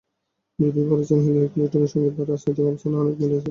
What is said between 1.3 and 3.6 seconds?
ক্লিনটনের সঙ্গে তাঁর রাজনৈতিক অবস্থানের অনেক মিল রয়েছে।